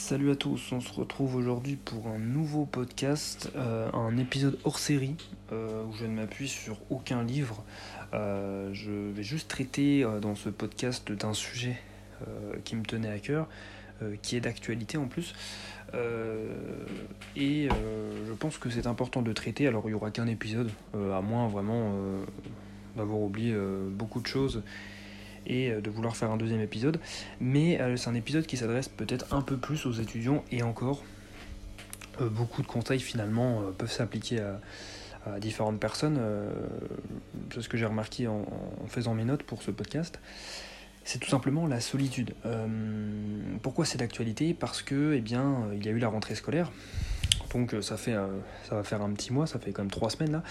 Salut 0.00 0.30
à 0.30 0.34
tous, 0.34 0.72
on 0.72 0.80
se 0.80 0.92
retrouve 0.92 1.36
aujourd'hui 1.36 1.76
pour 1.76 2.08
un 2.08 2.18
nouveau 2.18 2.64
podcast, 2.64 3.50
euh, 3.54 3.92
un 3.92 4.16
épisode 4.16 4.58
hors 4.64 4.78
série 4.78 5.14
euh, 5.52 5.84
où 5.84 5.92
je 5.92 6.06
ne 6.06 6.14
m'appuie 6.14 6.48
sur 6.48 6.78
aucun 6.88 7.22
livre. 7.22 7.62
Euh, 8.14 8.70
je 8.72 8.90
vais 8.90 9.22
juste 9.22 9.48
traiter 9.48 10.04
dans 10.22 10.34
ce 10.34 10.48
podcast 10.48 11.12
d'un 11.12 11.34
sujet 11.34 11.78
qui 12.64 12.76
me 12.76 12.82
tenait 12.82 13.10
à 13.10 13.18
cœur, 13.18 13.46
qui 14.22 14.36
est 14.36 14.40
d'actualité 14.40 14.96
en 14.96 15.06
plus. 15.06 15.34
et 17.36 17.68
je 17.68 18.32
pense 18.32 18.58
que 18.58 18.70
c'est 18.70 18.86
important 18.86 19.22
de 19.22 19.32
traiter, 19.32 19.68
alors 19.68 19.82
il 19.84 19.88
n'y 19.88 19.94
aura 19.94 20.10
qu'un 20.10 20.26
épisode, 20.26 20.70
à 20.94 21.20
moins 21.20 21.46
vraiment 21.46 21.94
d'avoir 22.96 23.20
oublié 23.20 23.54
beaucoup 23.90 24.20
de 24.20 24.26
choses 24.26 24.62
et 25.46 25.70
euh, 25.70 25.80
de 25.80 25.90
vouloir 25.90 26.16
faire 26.16 26.30
un 26.30 26.36
deuxième 26.36 26.60
épisode. 26.60 27.00
Mais 27.40 27.80
euh, 27.80 27.96
c'est 27.96 28.08
un 28.08 28.14
épisode 28.14 28.46
qui 28.46 28.56
s'adresse 28.56 28.88
peut-être 28.88 29.34
un 29.34 29.42
peu 29.42 29.56
plus 29.56 29.86
aux 29.86 29.92
étudiants 29.92 30.44
et 30.50 30.62
encore. 30.62 31.02
Euh, 32.20 32.28
beaucoup 32.28 32.62
de 32.62 32.66
conseils 32.66 33.00
finalement 33.00 33.62
peuvent 33.76 33.90
s'appliquer 33.90 34.40
à, 34.40 34.60
différentes 35.38 35.78
personnes. 35.78 36.18
c'est 37.52 37.60
ce 37.60 37.68
que 37.68 37.76
j'ai 37.76 37.84
remarqué 37.84 38.26
en, 38.26 38.46
faisant 38.88 39.12
mes 39.12 39.24
notes 39.24 39.42
pour 39.42 39.62
ce 39.62 39.70
podcast. 39.70 40.18
C'est 41.04 41.18
tout 41.18 41.28
simplement 41.28 41.66
la 41.66 41.78
solitude. 41.80 42.32
pourquoi 43.62 43.84
c'est 43.84 43.98
d'actualité? 43.98 44.54
Parce 44.54 44.80
que, 44.80 45.12
eh 45.14 45.20
bien, 45.20 45.68
il 45.74 45.84
y 45.84 45.90
a 45.90 45.92
eu 45.92 45.98
la 45.98 46.08
rentrée 46.08 46.34
scolaire 46.34 46.72
donc 47.52 47.74
ça 47.80 47.96
fait 47.96 48.14
euh, 48.14 48.28
ça 48.68 48.76
va 48.76 48.82
faire 48.82 49.02
un 49.02 49.10
petit 49.12 49.32
mois, 49.32 49.46
ça 49.46 49.58
fait 49.58 49.72
quand 49.72 49.82
même 49.82 49.90
trois 49.90 50.10
semaines 50.10 50.32
là, 50.32 50.42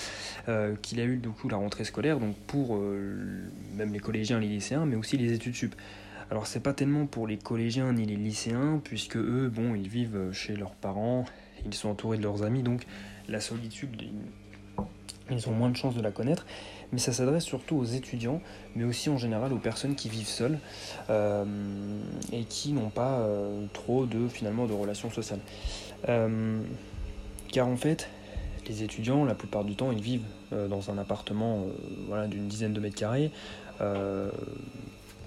euh, 0.48 0.76
qu'il 0.82 1.00
a 1.00 1.04
eu 1.04 1.18
du 1.18 1.30
coup 1.30 1.50
la 1.50 1.58
rentrée 1.58 1.84
scolaire, 1.84 2.20
donc 2.20 2.36
pour 2.48 2.76
euh, 2.76 3.18
même 3.76 3.94
les 3.94 4.00
collégiens, 4.00 4.40
les 4.40 4.48
lycéens, 4.48 4.86
mais 4.86 4.96
aussi 4.96 5.18
les 5.18 5.34
études 5.34 5.56
sup. 5.56 5.76
Alors 6.32 6.46
c'est 6.46 6.60
pas 6.60 6.74
tellement 6.74 7.06
pour 7.08 7.28
les 7.28 7.38
collégiens 7.38 7.92
ni 7.94 8.06
les 8.06 8.16
lycéens, 8.16 8.80
puisque 8.84 9.18
eux, 9.18 9.52
bon, 9.54 9.74
ils 9.76 9.88
vivent 9.88 10.32
chez 10.32 10.56
leurs 10.56 10.76
parents, 10.76 11.26
ils 11.66 11.74
sont 11.74 11.90
entourés 11.90 12.18
de 12.18 12.24
leurs 12.24 12.44
amis, 12.44 12.62
donc 12.62 12.86
la 13.28 13.42
solitude, 13.42 14.04
ils 15.32 15.50
ont 15.50 15.54
moins 15.54 15.70
de 15.70 15.76
chances 15.76 15.96
de 15.96 16.02
la 16.02 16.12
connaître. 16.12 16.46
Mais 16.92 17.00
ça 17.00 17.14
s'adresse 17.14 17.44
surtout 17.44 17.76
aux 17.76 17.86
étudiants, 17.86 18.42
mais 18.76 18.84
aussi 18.84 19.10
en 19.10 19.18
général 19.18 19.54
aux 19.54 19.60
personnes 19.60 19.96
qui 19.96 20.10
vivent 20.10 20.28
seules 20.28 20.58
et 22.32 22.44
qui 22.46 22.72
n'ont 22.72 22.90
pas 22.90 23.24
trop 23.74 24.06
de 24.08 24.28
finalement 24.28 24.66
de 24.66 24.74
relations 24.74 25.12
sociales. 25.12 25.40
Car 27.52 27.68
en 27.68 27.76
fait, 27.76 28.10
les 28.70 28.84
étudiants, 28.84 29.26
la 29.26 29.36
plupart 29.36 29.64
du 29.64 29.76
temps, 29.76 29.92
ils 29.92 30.02
vivent 30.02 30.26
euh, 30.54 30.68
dans 30.68 30.92
un 30.92 30.98
appartement 30.98 31.64
euh, 31.64 31.72
voilà, 32.08 32.28
d'une 32.28 32.48
dizaine 32.48 32.74
de 32.74 32.80
mètres 32.80 32.96
carrés, 32.96 33.32
euh, 33.82 34.30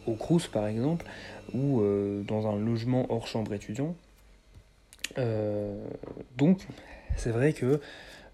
au 0.07 0.15
Crous 0.15 0.47
par 0.47 0.67
exemple, 0.67 1.05
ou 1.53 1.83
dans 2.27 2.47
un 2.47 2.59
logement 2.59 3.07
hors 3.13 3.27
chambre 3.27 3.53
étudiant. 3.53 3.95
donc, 6.37 6.67
c'est 7.17 7.31
vrai 7.31 7.53
que 7.53 7.81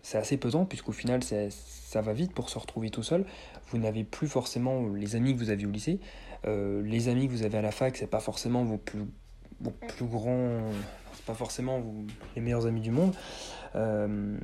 c'est 0.09 0.19
assez 0.19 0.37
pesant, 0.37 0.65
puisqu'au 0.65 0.93
final, 0.93 1.21
ça 1.23 2.01
va 2.01 2.13
vite 2.13 2.33
pour 2.33 2.49
se 2.49 2.59
retrouver 2.59 2.91
tout 2.91 3.03
seul. 3.03 3.27
Vous 3.71 3.79
n'avez 3.79 4.05
plus 4.05 4.29
forcément 4.29 4.89
les 4.89 5.17
amis 5.17 5.35
que 5.35 5.39
vous 5.39 5.51
aviez 5.51 5.67
au 5.67 5.71
lycée. 5.71 6.01
les 6.45 7.09
amis 7.09 7.27
que 7.27 7.33
vous 7.33 7.43
avez 7.43 7.59
à 7.59 7.63
la 7.63 7.73
fac, 7.73 7.97
c'est 7.97 8.07
pas 8.07 8.21
forcément 8.21 8.65
vos 8.65 8.79
plus, 8.79 9.05
vos 9.61 9.71
plus 9.71 10.07
grands 10.07 10.61
pas 11.29 11.35
forcément 11.35 11.83
les 12.35 12.43
meilleurs 12.43 12.67
amis 12.67 12.81
du 12.81 12.91
monde. 12.91 13.15
Euh, 13.77 14.37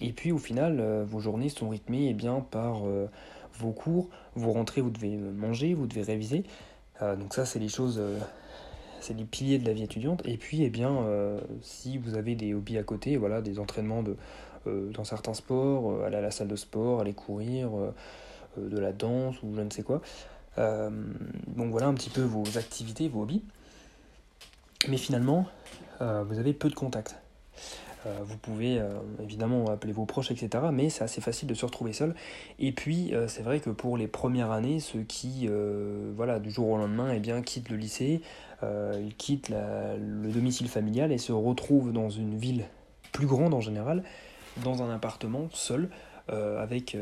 et 0.00 0.12
puis 0.12 0.32
au 0.32 0.38
final, 0.38 0.80
euh, 0.80 1.04
vos 1.06 1.20
journées 1.20 1.48
sont 1.48 1.68
rythmées 1.68 2.08
eh 2.10 2.14
bien, 2.14 2.40
par 2.40 2.84
euh, 2.84 3.06
vos 3.54 3.70
cours. 3.70 4.10
Vous 4.34 4.52
rentrez, 4.52 4.80
vous 4.80 4.90
devez 4.90 5.16
manger, 5.16 5.74
vous 5.74 5.86
devez 5.86 6.02
réviser. 6.02 6.42
donc 7.00 7.34
ça, 7.34 7.44
c'est 7.44 7.58
les 7.58 7.68
choses, 7.68 8.00
c'est 9.00 9.14
les 9.14 9.24
piliers 9.24 9.58
de 9.58 9.66
la 9.66 9.72
vie 9.72 9.82
étudiante. 9.82 10.22
Et 10.24 10.36
puis, 10.36 10.62
eh 10.62 10.70
bien, 10.70 11.04
si 11.60 11.98
vous 11.98 12.16
avez 12.16 12.34
des 12.34 12.54
hobbies 12.54 12.78
à 12.78 12.82
côté, 12.82 13.16
voilà, 13.16 13.42
des 13.42 13.58
entraînements 13.58 14.02
de, 14.02 14.16
dans 14.66 15.04
certains 15.04 15.34
sports, 15.34 16.04
aller 16.04 16.16
à 16.16 16.20
la 16.20 16.30
salle 16.30 16.48
de 16.48 16.56
sport, 16.56 17.00
aller 17.00 17.14
courir, 17.14 17.70
de 18.56 18.78
la 18.78 18.92
danse 18.92 19.42
ou 19.42 19.54
je 19.54 19.60
ne 19.60 19.70
sais 19.70 19.82
quoi. 19.82 20.00
donc 20.56 21.70
voilà 21.70 21.86
un 21.86 21.94
petit 21.94 22.10
peu 22.10 22.22
vos 22.22 22.58
activités, 22.58 23.08
vos 23.08 23.22
hobbies. 23.22 23.42
Mais 24.88 24.96
finalement, 24.96 25.46
euh, 26.00 26.24
vous 26.26 26.38
avez 26.38 26.52
peu 26.52 26.68
de 26.68 26.74
contacts. 26.74 27.16
Euh, 28.04 28.18
vous 28.24 28.36
pouvez 28.36 28.80
euh, 28.80 28.98
évidemment 29.22 29.66
appeler 29.66 29.92
vos 29.92 30.06
proches, 30.06 30.32
etc. 30.32 30.64
Mais 30.72 30.90
c'est 30.90 31.04
assez 31.04 31.20
facile 31.20 31.48
de 31.48 31.54
se 31.54 31.64
retrouver 31.64 31.92
seul. 31.92 32.14
Et 32.58 32.72
puis, 32.72 33.12
c'est 33.28 33.42
vrai 33.42 33.60
que 33.60 33.70
pour 33.70 33.96
les 33.96 34.08
premières 34.08 34.50
années, 34.50 34.80
ceux 34.80 35.02
qui, 35.02 35.48
voilà, 36.16 36.40
du 36.40 36.50
jour 36.50 36.68
au 36.68 36.76
lendemain, 36.76 37.12
eh 37.14 37.20
bien, 37.20 37.42
quittent 37.42 37.68
le 37.68 37.76
lycée, 37.76 38.22
ils 38.62 39.14
quittent 39.16 39.50
le 39.50 40.30
domicile 40.30 40.68
familial 40.68 41.12
et 41.12 41.18
se 41.18 41.32
retrouvent 41.32 41.92
dans 41.92 42.10
une 42.10 42.36
ville 42.36 42.64
plus 43.12 43.26
grande 43.26 43.54
en 43.54 43.60
général, 43.60 44.02
dans 44.58 44.82
un 44.82 44.94
appartement 44.94 45.48
seul, 45.52 45.88
avec 46.28 46.96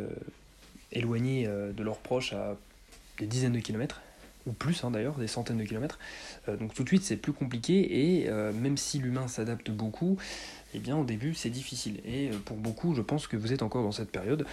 éloigné 0.92 1.46
de 1.46 1.82
leurs 1.82 1.98
proches 1.98 2.32
à 2.32 2.56
des 3.18 3.26
dizaines 3.26 3.52
de 3.52 3.60
kilomètres 3.60 4.00
ou 4.46 4.52
plus 4.52 4.84
hein, 4.84 4.90
d'ailleurs, 4.90 5.16
des 5.16 5.26
centaines 5.26 5.58
de 5.58 5.64
kilomètres. 5.64 5.98
Euh, 6.48 6.56
donc 6.56 6.74
tout 6.74 6.82
de 6.82 6.88
suite 6.88 7.02
c'est 7.02 7.16
plus 7.16 7.32
compliqué 7.32 8.20
et 8.20 8.28
euh, 8.28 8.52
même 8.52 8.76
si 8.76 8.98
l'humain 8.98 9.28
s'adapte 9.28 9.70
beaucoup, 9.70 10.18
eh 10.74 10.78
bien 10.78 10.96
au 10.96 11.04
début 11.04 11.34
c'est 11.34 11.50
difficile. 11.50 12.00
Et 12.04 12.30
euh, 12.30 12.38
pour 12.44 12.56
beaucoup 12.56 12.94
je 12.94 13.02
pense 13.02 13.26
que 13.26 13.36
vous 13.36 13.52
êtes 13.52 13.62
encore 13.62 13.82
dans 13.82 13.92
cette 13.92 14.10
période, 14.10 14.46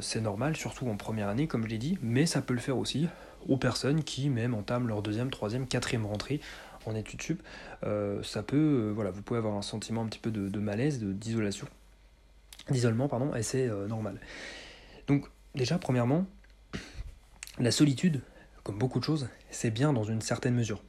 c'est 0.00 0.20
normal, 0.20 0.56
surtout 0.56 0.88
en 0.88 0.96
première 0.96 1.28
année 1.28 1.46
comme 1.46 1.64
je 1.64 1.68
l'ai 1.68 1.78
dit, 1.78 1.98
mais 2.02 2.26
ça 2.26 2.42
peut 2.42 2.54
le 2.54 2.60
faire 2.60 2.78
aussi 2.78 3.06
aux 3.48 3.56
personnes 3.56 4.02
qui 4.02 4.28
même 4.28 4.54
entament 4.54 4.88
leur 4.88 5.02
deuxième, 5.02 5.30
troisième, 5.30 5.66
quatrième 5.66 6.06
rentrée 6.06 6.40
en 6.86 6.94
études 6.94 7.22
sup. 7.22 7.42
ça 8.22 8.42
peut, 8.42 8.92
voilà, 8.94 9.10
vous 9.10 9.22
pouvez 9.22 9.38
avoir 9.38 9.54
un 9.54 9.62
sentiment 9.62 10.02
un 10.02 10.06
petit 10.06 10.18
peu 10.18 10.30
de, 10.30 10.48
de 10.48 10.58
malaise, 10.58 11.00
d'isolation, 11.00 11.68
d'isolement, 12.70 13.08
pardon, 13.08 13.34
et 13.34 13.42
c'est 13.42 13.68
normal. 13.88 14.20
Donc 15.06 15.26
déjà 15.54 15.78
premièrement, 15.78 16.26
la 17.58 17.70
solitude, 17.70 18.22
comme 18.62 18.78
beaucoup 18.78 18.98
de 18.98 19.04
choses, 19.04 19.28
c'est 19.50 19.70
bien 19.70 19.92
dans 19.92 20.04
une 20.04 20.20
certaine 20.20 20.54
mesure. 20.54 20.82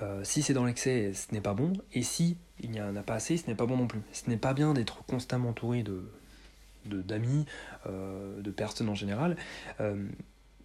Euh, 0.00 0.24
si 0.24 0.42
c'est 0.42 0.54
dans 0.54 0.64
l'excès, 0.64 1.12
ce 1.12 1.32
n'est 1.32 1.40
pas 1.40 1.54
bon, 1.54 1.72
et 1.92 2.02
si 2.02 2.36
il 2.60 2.70
n'y 2.70 2.80
en 2.80 2.96
a 2.96 3.02
pas 3.02 3.14
assez, 3.14 3.36
ce 3.36 3.46
n'est 3.46 3.54
pas 3.54 3.66
bon 3.66 3.76
non 3.76 3.86
plus. 3.86 4.00
Ce 4.12 4.28
n'est 4.28 4.36
pas 4.36 4.54
bien 4.54 4.74
d'être 4.74 5.04
constamment 5.04 5.50
entouré 5.50 5.82
de 5.82 6.02
d'amis, 6.84 7.46
euh, 7.86 8.42
de, 8.42 8.50
personnes 8.50 8.88
en 8.88 8.96
général, 8.96 9.36
euh, 9.78 10.04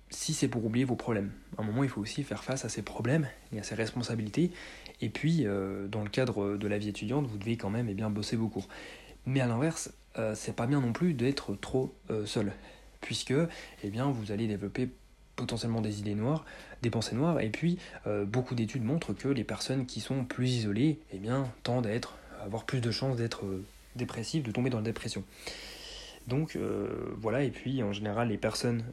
si 0.10 0.34
c'est 0.34 0.48
pour 0.48 0.66
oublier 0.66 0.84
vos 0.84 0.96
problèmes. 0.96 1.32
À 1.60 1.62
un 1.62 1.64
moment, 1.64 1.84
il 1.84 1.90
faut 1.90 2.02
aussi 2.02 2.24
faire 2.24 2.44
face 2.44 2.66
à 2.66 2.70
ces 2.70 2.82
problèmes 2.82 3.28
et 3.54 3.60
à 3.60 3.64
ces 3.64 3.76
responsabilités, 3.76 4.50
et 5.00 5.10
puis, 5.10 5.44
dans 5.44 6.02
le 6.02 6.10
cadre 6.10 6.58
de 6.58 6.68
la 6.68 6.80
vie 6.80 6.90
étudiante, 6.90 7.28
vous 7.28 7.38
devez 7.38 7.56
quand 7.56 7.70
même 7.70 7.88
eh 7.88 7.94
bien, 7.94 8.10
bosser 8.10 8.36
vos 8.36 8.48
cours. 8.48 8.68
Mais 9.28 9.42
à 9.42 9.46
l'inverse, 9.46 9.92
c'est 10.34 10.56
pas 10.56 10.68
bien 10.68 10.82
non 10.82 10.94
plus 10.94 11.14
d'être 11.14 11.56
trop 11.56 11.94
seul, 12.26 12.52
puisque 13.02 13.34
eh 13.84 13.90
bien, 13.90 14.10
vous 14.10 14.32
allez 14.32 14.48
développer 14.48 14.90
potentiellement 15.38 15.80
des 15.80 16.00
idées 16.00 16.16
noires, 16.16 16.44
des 16.82 16.90
pensées 16.90 17.16
noires, 17.16 17.40
et 17.40 17.50
puis 17.50 17.78
euh, 18.08 18.26
beaucoup 18.26 18.56
d'études 18.56 18.84
montrent 18.84 19.14
que 19.14 19.30
les 19.30 19.46
personnes 19.46 19.86
qui 19.86 20.02
sont 20.02 20.26
plus 20.26 20.50
isolées 20.50 21.00
eh 21.14 21.20
bien, 21.20 21.48
tendent 21.64 21.88
à, 21.88 21.92
être, 21.92 22.18
avoir 22.44 22.66
plus 22.66 22.82
de 22.82 22.92
chances 22.92 23.16
d'être 23.16 23.46
euh, 23.46 23.64
dépressives, 23.96 24.44
de 24.44 24.52
tomber 24.52 24.70
dans 24.70 24.80
la 24.80 24.84
dépression. 24.84 25.24
Donc 26.28 26.58
euh, 26.58 26.90
voilà, 27.22 27.44
et 27.44 27.52
puis 27.52 27.82
en 27.84 27.94
général 27.94 28.28
les 28.28 28.38
personnes, 28.38 28.84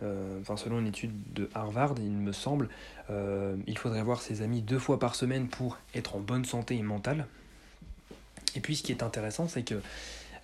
enfin 0.41 0.57
selon 0.57 0.79
une 0.79 0.87
étude 0.87 1.11
de 1.33 1.51
Harvard, 1.53 1.97
il 1.99 2.13
me 2.13 2.31
semble, 2.31 2.69
il 3.11 3.77
faudrait 3.77 4.05
voir 4.05 4.23
ses 4.23 4.41
amis 4.41 4.63
deux 4.63 4.79
fois 4.79 5.01
par 5.01 5.17
semaine 5.17 5.49
pour 5.49 5.77
être 5.97 6.15
en 6.15 6.21
bonne 6.21 6.45
santé 6.45 6.81
mentale. 6.81 7.27
Et 8.55 8.61
puis 8.61 8.77
ce 8.77 8.85
qui 8.85 8.93
est 8.93 9.03
intéressant, 9.03 9.49
c'est 9.49 9.65
que 9.65 9.75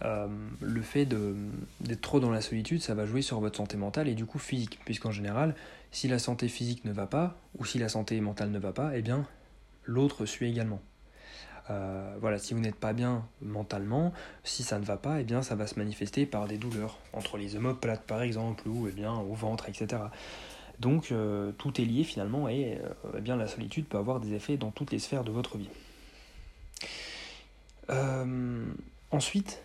euh, 0.02 0.28
le 0.60 0.82
fait 0.82 1.04
d'être 1.04 2.00
trop 2.00 2.20
dans 2.20 2.30
la 2.30 2.40
solitude, 2.40 2.80
ça 2.80 2.94
va 2.94 3.04
jouer 3.04 3.22
sur 3.22 3.40
votre 3.40 3.56
santé 3.56 3.76
mentale 3.76 4.08
et 4.08 4.14
du 4.14 4.24
coup 4.24 4.38
physique, 4.38 4.78
puisqu'en 4.84 5.10
général, 5.10 5.54
si 5.90 6.08
la 6.08 6.18
santé 6.18 6.48
physique 6.48 6.84
ne 6.84 6.92
va 6.92 7.06
pas, 7.06 7.36
ou 7.58 7.64
si 7.64 7.78
la 7.78 7.88
santé 7.88 8.20
mentale 8.20 8.50
ne 8.50 8.58
va 8.58 8.72
pas, 8.72 8.96
eh 8.96 9.02
bien, 9.02 9.26
l'autre 9.84 10.24
suit 10.24 10.48
également. 10.48 10.80
Euh, 11.68 12.16
voilà, 12.20 12.38
si 12.38 12.54
vous 12.54 12.60
n'êtes 12.60 12.76
pas 12.76 12.92
bien 12.94 13.26
mentalement, 13.42 14.12
si 14.42 14.62
ça 14.62 14.78
ne 14.78 14.84
va 14.84 14.96
pas, 14.96 15.20
eh 15.20 15.24
bien, 15.24 15.42
ça 15.42 15.54
va 15.54 15.66
se 15.66 15.78
manifester 15.78 16.24
par 16.26 16.48
des 16.48 16.56
douleurs, 16.56 16.98
entre 17.12 17.36
les 17.36 17.56
omoplates 17.56 18.04
par 18.04 18.22
exemple, 18.22 18.66
ou 18.68 18.88
eh 18.88 18.92
bien, 18.92 19.12
au 19.12 19.34
ventre, 19.34 19.68
etc. 19.68 20.02
Donc, 20.78 21.12
euh, 21.12 21.52
tout 21.52 21.78
est 21.78 21.84
lié 21.84 22.04
finalement, 22.04 22.48
et 22.48 22.78
eh 23.16 23.20
bien, 23.20 23.36
la 23.36 23.46
solitude 23.46 23.84
peut 23.86 23.98
avoir 23.98 24.18
des 24.18 24.32
effets 24.32 24.56
dans 24.56 24.70
toutes 24.70 24.92
les 24.92 24.98
sphères 24.98 25.24
de 25.24 25.30
votre 25.30 25.58
vie. 25.58 25.68
ensuite, 29.10 29.60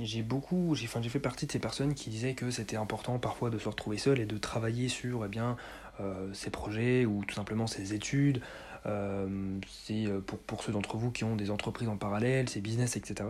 j'ai 0.00 0.22
beaucoup, 0.22 0.74
j'ai 0.74 0.86
fait 0.86 1.20
partie 1.20 1.46
de 1.46 1.52
ces 1.52 1.58
personnes 1.58 1.94
qui 1.94 2.10
disaient 2.10 2.34
que 2.34 2.50
c'était 2.50 2.76
important 2.76 3.18
parfois 3.18 3.50
de 3.50 3.58
se 3.58 3.68
retrouver 3.68 3.98
seul 3.98 4.20
et 4.20 4.26
de 4.26 4.38
travailler 4.38 4.88
sur 4.88 5.24
eh 5.24 5.28
bien, 5.28 5.56
euh, 6.00 6.32
ses 6.32 6.50
projets 6.50 7.04
ou 7.04 7.24
tout 7.24 7.34
simplement 7.34 7.66
ses 7.66 7.94
études. 7.94 8.40
c'est 8.84 10.06
pour, 10.26 10.38
pour 10.38 10.62
ceux 10.62 10.72
d'entre 10.72 10.96
vous 10.96 11.10
qui 11.10 11.24
ont 11.24 11.36
des 11.36 11.50
entreprises 11.50 11.88
en 11.88 11.96
parallèle, 11.96 12.48
ses 12.48 12.60
business, 12.60 12.96
etc. 12.96 13.28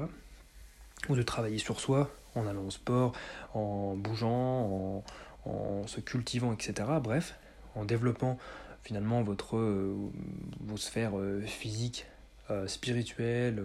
Ou 1.09 1.17
de 1.17 1.23
travailler 1.23 1.59
sur 1.59 1.81
soi 1.81 2.11
en 2.35 2.47
allant 2.47 2.65
au 2.65 2.71
sport, 2.71 3.13
en 3.55 3.95
bougeant, 3.95 4.33
en, 4.35 5.05
en 5.45 5.87
se 5.87 6.01
cultivant, 6.01 6.53
etc. 6.53 6.89
Bref, 7.03 7.37
en 7.77 7.85
développant 7.85 8.39
finalement 8.83 9.23
votre, 9.23 9.57
vos 9.57 10.77
sphères 10.77 11.13
physiques 11.47 12.07
spirituelle, 12.67 13.63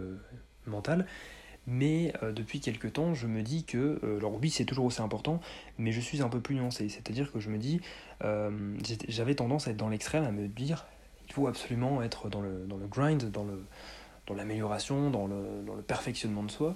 mentale. 0.65 1.05
Mais 1.67 2.13
depuis 2.35 2.61
quelques 2.61 2.93
temps, 2.93 3.13
je 3.13 3.27
me 3.27 3.43
dis 3.43 3.63
que, 3.63 3.99
alors 4.17 4.39
oui, 4.41 4.49
c'est 4.49 4.65
toujours 4.65 4.85
aussi 4.85 5.01
important, 5.01 5.39
mais 5.77 5.91
je 5.91 5.99
suis 5.99 6.23
un 6.23 6.29
peu 6.29 6.39
plus 6.39 6.55
nuancé. 6.55 6.89
C'est-à-dire 6.89 7.31
que 7.31 7.39
je 7.39 7.49
me 7.49 7.59
dis, 7.59 7.79
j'avais 9.07 9.35
tendance 9.35 9.67
à 9.67 9.71
être 9.71 9.77
dans 9.77 9.89
l'extrême, 9.89 10.23
à 10.23 10.31
me 10.31 10.47
dire, 10.47 10.87
il 11.29 11.33
faut 11.33 11.47
absolument 11.47 12.01
être 12.01 12.29
dans 12.29 12.41
le, 12.41 12.65
dans 12.67 12.77
le 12.77 12.87
grind, 12.87 13.29
dans 13.29 13.43
le, 13.43 13.63
dans 14.29 14.33
l'amélioration, 14.35 15.09
dans 15.09 15.27
le, 15.27 15.63
dans 15.65 15.75
le, 15.75 15.81
perfectionnement 15.81 16.43
de 16.43 16.51
soi, 16.51 16.75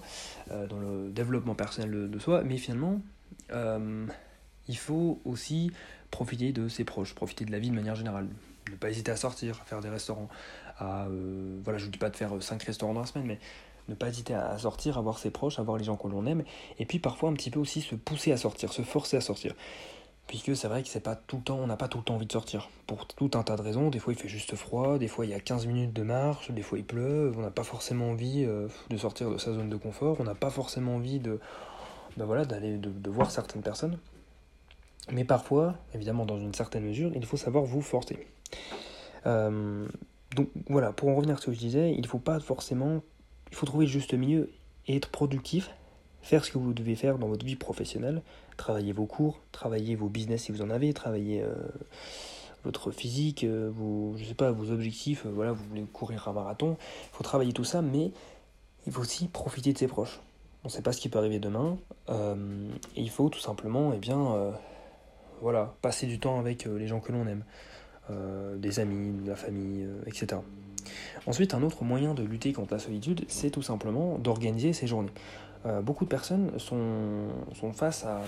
euh, 0.51 0.68
dans 0.68 0.80
le 0.80 1.09
développement 1.09 1.56
personnel 1.56 2.09
de, 2.09 2.19
soi, 2.19 2.44
mais 2.44 2.57
finalement, 2.57 3.01
euh, 3.51 4.06
il 4.68 4.77
faut 4.77 5.21
aussi 5.25 5.71
profiter 6.12 6.51
de 6.51 6.68
ses 6.68 6.83
proches, 6.83 7.15
profiter 7.15 7.45
de 7.45 7.51
la 7.51 7.59
vie 7.59 7.69
de 7.69 7.75
manière 7.75 7.95
générale. 7.95 8.27
Ne 8.71 8.75
pas 8.75 8.89
hésiter 8.89 9.12
à 9.12 9.18
sortir, 9.18 9.59
à 9.62 9.65
faire 9.65 9.81
des 9.81 9.89
restaurants, 9.89 10.30
à, 10.77 11.06
euh, 11.06 11.59
voilà, 11.63 11.80
je 11.80 11.85
ne 11.85 11.91
dis 11.91 12.00
pas 12.00 12.09
de 12.09 12.15
faire 12.15 12.31
5 12.41 12.62
restaurants 12.63 12.94
dans 12.94 13.01
la 13.01 13.07
semaine, 13.07 13.27
mais 13.27 13.39
ne 13.89 13.95
pas 13.95 14.07
hésiter 14.07 14.33
à 14.33 14.57
sortir, 14.57 14.97
à 14.97 15.01
voir 15.01 15.19
ses 15.19 15.30
proches, 15.30 15.59
à 15.59 15.63
voir 15.63 15.77
les 15.77 15.83
gens 15.83 15.95
que 15.95 16.07
l'on 16.07 16.25
aime, 16.25 16.44
et 16.80 16.85
puis 16.85 17.00
parfois 17.00 17.30
un 17.30 17.33
petit 17.33 17.50
peu 17.50 17.59
aussi 17.59 17.81
se 17.81 17.95
pousser 17.95 18.31
à 18.31 18.38
sortir, 18.38 18.71
se 18.71 18.81
forcer 18.81 19.18
à 19.18 19.21
sortir. 19.21 19.53
Puisque 20.27 20.56
c'est 20.56 20.69
vrai 20.69 20.83
que 20.83 20.88
c'est 20.88 21.01
pas 21.01 21.15
tout 21.15 21.38
le 21.38 21.44
temps, 21.44 21.59
on 21.59 21.68
n'a 21.68 21.75
pas 21.75 21.89
tout 21.89 21.97
le 21.97 22.03
temps 22.03 22.15
envie 22.15 22.25
de 22.25 22.31
sortir. 22.31 22.69
Pour 22.88 23.07
tout 23.07 23.31
un 23.33 23.44
tas 23.44 23.57
de 23.57 23.62
raisons. 23.62 23.89
Des 23.89 24.00
fois 24.00 24.13
il 24.13 24.19
fait 24.19 24.30
juste 24.30 24.56
froid, 24.56 24.97
des 24.97 25.09
fois 25.09 25.25
il 25.25 25.31
y 25.31 25.33
a 25.33 25.39
15 25.39 25.68
minutes 25.68 25.94
de 25.94 26.03
marche, 26.03 26.50
des 26.50 26.62
fois 26.62 26.77
il 26.77 26.85
pleut, 26.85 27.33
on 27.35 27.41
n'a 27.41 27.51
pas 27.51 27.63
forcément 27.63 28.09
envie 28.12 28.45
euh, 28.45 28.68
de 28.89 28.97
sortir 28.97 29.30
de 29.30 29.38
sa 29.38 29.53
zone 29.53 29.69
de 29.69 29.75
confort, 29.75 30.18
on 30.19 30.24
n'a 30.24 30.35
pas 30.35 30.50
forcément 30.50 30.95
envie 30.95 31.19
de, 31.19 31.39
ben 32.15 32.25
voilà, 32.25 32.45
d'aller 32.45 32.77
de, 32.77 33.09
voir 33.09 33.31
certaines 33.31 33.62
personnes. 33.62 34.00
Mais 35.12 35.25
parfois, 35.25 35.75
évidemment 35.94 36.25
dans 36.25 36.39
une 36.39 36.53
certaine 36.53 36.85
mesure, 36.85 37.12
il 37.13 37.25
faut 37.25 37.38
savoir 37.38 37.65
vous 37.65 37.81
forcer. 37.81 38.25
Euh, 39.25 39.88
donc 40.35 40.50
voilà, 40.69 40.94
pour 40.94 41.09
en 41.09 41.15
revenir 41.15 41.35
à 41.35 41.39
ce 41.39 41.47
que 41.47 41.51
je 41.51 41.59
disais, 41.59 41.94
il 41.94 42.07
faut 42.07 42.19
pas 42.19 42.39
forcément. 42.39 43.01
Il 43.53 43.55
faut 43.55 43.67
trouver 43.67 43.85
le 43.85 43.91
juste 43.91 44.15
milieu 44.15 44.50
et 44.88 44.95
être 44.95 45.09
productif, 45.09 45.69
faire 46.23 46.44
ce 46.44 46.50
que 46.50 46.57
vous 46.57 46.73
devez 46.73 46.95
faire 46.95 47.19
dans 47.19 47.27
votre 47.27 47.45
vie 47.45 47.55
professionnelle, 47.55 48.23
travailler 48.57 48.94
vos 48.94 49.05
cours, 49.05 49.41
travailler 49.51 49.94
vos 49.94 50.09
business 50.09 50.45
si 50.45 50.51
vous 50.51 50.63
en 50.63 50.71
avez, 50.71 50.91
travailler 50.91 51.44
euh, 51.44 51.53
votre 52.63 52.89
physique, 52.89 53.44
euh, 53.44 53.69
vos, 53.71 54.15
je 54.17 54.25
sais 54.25 54.33
pas, 54.33 54.50
vos 54.50 54.71
objectifs, 54.71 55.27
euh, 55.27 55.29
voilà, 55.29 55.51
vous 55.51 55.63
voulez 55.65 55.83
courir 55.83 56.27
un 56.27 56.33
marathon, 56.33 56.77
il 56.79 57.15
faut 57.15 57.23
travailler 57.23 57.53
tout 57.53 57.63
ça, 57.63 57.83
mais 57.83 58.11
il 58.88 58.91
faut 58.91 59.01
aussi 59.01 59.27
profiter 59.27 59.71
de 59.71 59.77
ses 59.77 59.88
proches. 59.88 60.19
On 60.63 60.67
ne 60.67 60.71
sait 60.71 60.81
pas 60.81 60.91
ce 60.91 60.99
qui 60.99 61.07
peut 61.07 61.19
arriver 61.19 61.38
demain, 61.38 61.77
et 62.09 63.01
il 63.01 63.11
faut 63.11 63.29
tout 63.29 63.39
simplement, 63.39 63.94
eh 63.94 63.99
bien, 63.99 64.51
voilà, 65.41 65.75
passer 65.83 66.07
du 66.07 66.19
temps 66.19 66.39
avec 66.39 66.65
les 66.65 66.88
gens 66.88 67.01
que 67.01 67.11
l'on 67.11 67.27
aime, 67.27 67.44
des 68.57 68.79
amis, 68.79 69.11
de 69.23 69.29
la 69.29 69.35
famille, 69.35 69.85
etc. 70.07 70.38
Ensuite, 71.25 71.53
un 71.53 71.63
autre 71.63 71.83
moyen 71.83 72.13
de 72.13 72.24
lutter 72.24 72.53
contre 72.53 72.74
la 72.74 72.80
solitude, 72.80 73.25
c'est 73.27 73.50
tout 73.50 73.62
simplement 73.62 74.18
d'organiser 74.18 74.74
ses 74.74 74.88
journées. 74.88 75.12
Euh, 75.65 75.81
beaucoup 75.81 76.03
de 76.03 76.09
personnes 76.09 76.51
sont, 76.59 77.27
face 77.74 78.03
à 78.03 78.21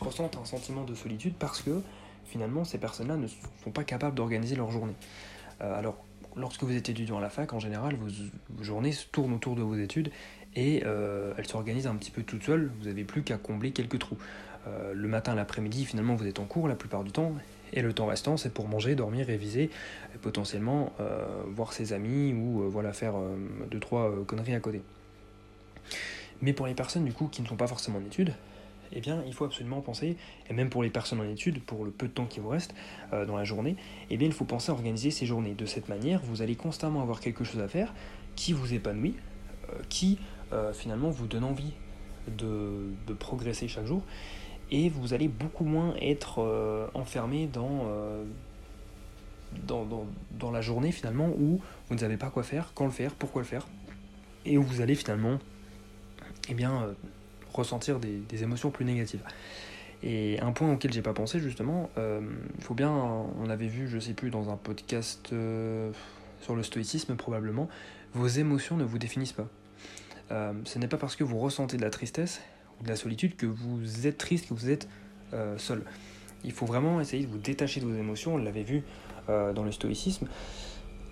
ressentent 0.00 0.36
un 0.36 0.44
sentiment 0.44 0.84
de 0.84 0.94
solitude 0.94 1.34
parce 1.38 1.62
que 1.62 1.80
finalement 2.26 2.64
ces 2.64 2.78
personnes-là 2.78 3.16
ne 3.16 3.28
sont 3.62 3.70
pas 3.70 3.84
capables 3.84 4.16
d'organiser 4.16 4.56
leur 4.56 4.70
journée. 4.70 4.94
Euh, 5.60 5.78
alors 5.78 5.96
lorsque 6.34 6.64
vous 6.64 6.74
êtes 6.74 6.88
étudiant 6.88 7.18
à 7.18 7.20
la 7.20 7.30
fac, 7.30 7.52
en 7.52 7.60
général, 7.60 7.94
vos, 7.94 8.08
journées 8.62 8.92
tournent 9.12 9.34
autour 9.34 9.54
de 9.54 9.62
vos 9.62 9.76
études 9.76 10.10
et 10.54 10.82
euh, 10.84 11.32
elles 11.38 11.46
s'organisent 11.46 11.86
un 11.86 11.94
petit 11.94 12.10
peu 12.10 12.24
toutes 12.24 12.42
seules, 12.42 12.72
vous 12.80 12.86
n'avez 12.86 13.04
plus 13.04 13.22
qu'à 13.22 13.38
combler 13.38 13.70
quelques 13.70 13.98
trous. 13.98 14.18
le 14.92 15.08
matin, 15.08 15.34
l'après-midi, 15.34 15.84
finalement, 15.84 16.14
vous 16.14 16.26
êtes 16.26 16.38
en 16.40 16.44
cours 16.44 16.68
la 16.68 16.76
plupart 16.76 17.04
du 17.04 17.10
temps, 17.10 17.32
et 17.72 17.82
le 17.82 17.92
temps 17.92 18.06
restant, 18.06 18.36
c'est 18.36 18.52
pour 18.52 18.68
manger, 18.68 18.94
dormir, 18.94 19.26
réviser, 19.26 19.70
et 20.14 20.18
potentiellement 20.20 20.92
voir 21.46 21.72
ses 21.72 21.92
amis 21.92 22.32
ou 22.32 22.68
voilà 22.68 22.92
faire 22.92 23.14
deux, 23.70 23.80
trois 23.80 24.12
conneries 24.26 24.54
à 24.54 24.60
côté. 24.60 24.82
Mais 26.42 26.52
pour 26.52 26.66
les 26.66 26.74
personnes 26.74 27.04
du 27.04 27.12
coup 27.12 27.28
qui 27.28 27.40
ne 27.40 27.46
sont 27.46 27.56
pas 27.56 27.66
forcément 27.66 27.98
en 27.98 28.04
études, 28.04 28.34
eh 28.94 29.00
bien, 29.00 29.22
il 29.26 29.32
faut 29.32 29.44
absolument 29.44 29.80
penser, 29.80 30.16
et 30.48 30.52
même 30.52 30.68
pour 30.68 30.82
les 30.82 30.90
personnes 30.90 31.20
en 31.20 31.28
études, 31.28 31.62
pour 31.62 31.84
le 31.84 31.90
peu 31.90 32.08
de 32.08 32.12
temps 32.12 32.26
qui 32.26 32.40
vous 32.40 32.48
reste 32.48 32.74
euh, 33.12 33.24
dans 33.24 33.36
la 33.36 33.44
journée, 33.44 33.76
eh 34.10 34.16
bien, 34.16 34.28
il 34.28 34.34
faut 34.34 34.44
penser 34.44 34.70
à 34.70 34.74
organiser 34.74 35.10
ces 35.10 35.26
journées. 35.26 35.54
De 35.54 35.66
cette 35.66 35.88
manière, 35.88 36.20
vous 36.22 36.42
allez 36.42 36.56
constamment 36.56 37.00
avoir 37.02 37.20
quelque 37.20 37.44
chose 37.44 37.60
à 37.60 37.68
faire 37.68 37.94
qui 38.36 38.52
vous 38.52 38.74
épanouit, 38.74 39.14
euh, 39.70 39.78
qui 39.88 40.18
euh, 40.52 40.72
finalement 40.72 41.10
vous 41.10 41.26
donne 41.26 41.44
envie 41.44 41.72
de, 42.28 43.14
progresser 43.18 43.68
chaque 43.68 43.86
jour, 43.86 44.02
et 44.72 44.88
vous 44.88 45.14
allez 45.14 45.28
beaucoup 45.28 45.64
moins 45.64 45.94
être 46.00 46.90
enfermé 46.94 47.46
dans, 47.46 47.86
dans, 49.66 50.50
la 50.50 50.60
journée 50.60 50.92
finalement 50.92 51.28
où 51.28 51.60
vous 51.88 51.94
ne 51.94 52.00
savez 52.00 52.16
pas 52.16 52.30
quoi 52.30 52.42
faire, 52.42 52.72
quand 52.74 52.84
le 52.84 52.90
faire, 52.90 53.14
pourquoi 53.14 53.42
le 53.42 53.46
faire, 53.46 53.66
et 54.44 54.58
où 54.58 54.62
vous 54.62 54.80
allez 54.80 54.94
finalement 54.94 55.38
eh 56.48 56.54
bien, 56.54 56.82
euh, 56.82 56.92
ressentir 57.52 57.98
des, 58.00 58.42
émotions 58.42 58.70
plus 58.70 58.84
négatives. 58.84 59.22
Et 60.02 60.40
un 60.40 60.50
point 60.50 60.72
auquel 60.72 60.92
j'ai 60.92 61.02
pas 61.02 61.12
pensé 61.12 61.38
justement, 61.38 61.88
il 61.96 62.00
euh, 62.00 62.20
faut 62.58 62.74
bien, 62.74 62.90
on 62.90 63.48
avait 63.48 63.68
vu, 63.68 63.86
je 63.88 63.98
sais 63.98 64.14
plus, 64.14 64.30
dans 64.30 64.50
un 64.50 64.56
podcast 64.56 65.30
euh, 65.32 65.92
sur 66.40 66.56
le 66.56 66.64
stoïcisme 66.64 67.14
probablement, 67.14 67.68
vos 68.14 68.26
émotions 68.26 68.76
ne 68.76 68.84
vous 68.84 68.98
définissent 68.98 69.34
pas. 69.34 69.48
ce 70.30 70.78
n'est 70.78 70.88
pas 70.88 70.96
parce 70.96 71.14
que 71.14 71.24
vous 71.24 71.38
ressentez 71.38 71.76
de 71.76 71.82
la 71.82 71.90
tristesse 71.90 72.40
de 72.82 72.88
la 72.88 72.96
solitude 72.96 73.36
que 73.36 73.46
vous 73.46 74.06
êtes 74.06 74.18
triste, 74.18 74.48
que 74.48 74.54
vous 74.54 74.70
êtes 74.70 74.88
seul. 75.56 75.84
Il 76.44 76.52
faut 76.52 76.66
vraiment 76.66 77.00
essayer 77.00 77.24
de 77.24 77.30
vous 77.30 77.38
détacher 77.38 77.80
de 77.80 77.86
vos 77.86 77.94
émotions, 77.94 78.34
on 78.34 78.38
l'avait 78.38 78.64
vu 78.64 78.82
dans 79.28 79.64
le 79.64 79.72
stoïcisme, 79.72 80.28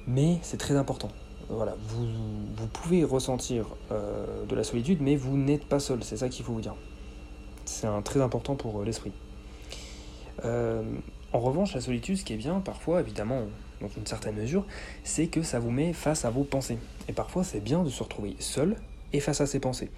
mais 0.06 0.38
c'est 0.42 0.58
très 0.58 0.76
important 0.76 1.10
voilà, 1.50 1.76
vous, 1.88 2.06
vous, 2.54 2.66
pouvez 2.68 3.02
ressentir 3.04 3.66
euh, 3.90 4.46
de 4.46 4.54
la 4.54 4.62
solitude, 4.62 4.98
mais 5.00 5.16
vous 5.16 5.36
n'êtes 5.36 5.64
pas 5.64 5.80
seul, 5.80 6.02
c'est 6.04 6.16
ça 6.16 6.28
qu'il 6.28 6.44
faut 6.44 6.52
vous 6.52 6.60
dire. 6.60 6.76
C'est 7.64 7.86
un, 7.86 8.02
très 8.02 8.20
important 8.20 8.54
pour 8.54 8.80
euh, 8.80 8.84
l'esprit. 8.84 9.12
Euh, 10.44 10.82
en 11.32 11.40
revanche, 11.40 11.74
la 11.74 11.80
solitude, 11.80 12.16
ce 12.16 12.24
qui 12.24 12.34
est 12.34 12.38
bien, 12.38 12.60
parfois, 12.60 13.00
évidemment, 13.00 13.42
dans 13.80 13.88
une 13.88 14.06
certaine 14.06 14.36
mesure, 14.36 14.64
c'est 15.02 15.26
que 15.26 15.42
ça 15.42 15.58
vous 15.58 15.70
met 15.70 15.92
face 15.92 16.24
à 16.24 16.30
vos 16.30 16.44
pensées. 16.44 16.78
Et 17.08 17.12
parfois, 17.12 17.42
c'est 17.42 17.60
bien 17.60 17.82
de 17.82 17.90
se 17.90 18.02
retrouver 18.02 18.36
seul 18.38 18.76
et 19.12 19.18
face 19.18 19.40
à 19.40 19.46
ses 19.46 19.58
pensées. 19.58 19.90